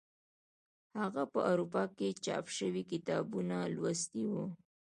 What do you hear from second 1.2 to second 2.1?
په اروپا کې